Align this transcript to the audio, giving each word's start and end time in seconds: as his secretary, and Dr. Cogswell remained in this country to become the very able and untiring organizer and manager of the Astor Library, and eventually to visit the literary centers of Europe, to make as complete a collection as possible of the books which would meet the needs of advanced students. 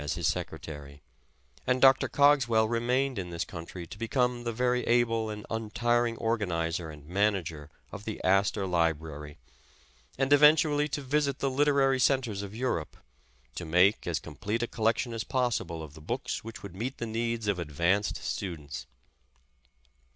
as 0.01 0.13
his 0.15 0.25
secretary, 0.25 1.03
and 1.67 1.79
Dr. 1.79 2.07
Cogswell 2.09 2.67
remained 2.67 3.19
in 3.19 3.29
this 3.29 3.45
country 3.45 3.85
to 3.85 3.99
become 3.99 4.45
the 4.45 4.51
very 4.51 4.81
able 4.87 5.29
and 5.29 5.45
untiring 5.51 6.17
organizer 6.17 6.89
and 6.89 7.05
manager 7.05 7.69
of 7.91 8.03
the 8.03 8.19
Astor 8.23 8.65
Library, 8.65 9.37
and 10.17 10.33
eventually 10.33 10.87
to 10.87 11.03
visit 11.03 11.37
the 11.37 11.51
literary 11.51 11.99
centers 11.99 12.41
of 12.41 12.55
Europe, 12.55 12.97
to 13.53 13.63
make 13.63 14.07
as 14.07 14.17
complete 14.19 14.63
a 14.63 14.67
collection 14.67 15.13
as 15.13 15.23
possible 15.23 15.83
of 15.83 15.93
the 15.93 16.01
books 16.01 16.43
which 16.43 16.63
would 16.63 16.73
meet 16.75 16.97
the 16.97 17.05
needs 17.05 17.47
of 17.47 17.59
advanced 17.59 18.15
students. 18.17 18.87